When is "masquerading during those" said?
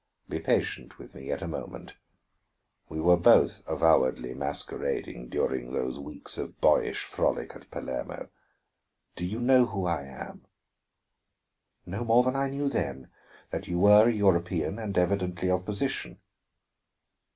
4.33-5.99